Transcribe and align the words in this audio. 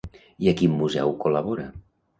I 0.45 0.49
a 0.51 0.55
quin 0.61 0.73
museu 0.79 1.15
col·labora? 1.27 1.73